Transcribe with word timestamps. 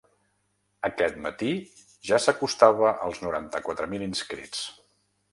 Aquest 0.87 1.17
matí 1.25 1.51
ja 2.09 2.19
s’acostava 2.23 2.93
als 3.09 3.21
noranta-quatre 3.27 3.87
mil 3.93 4.07
inscrits. 4.07 4.63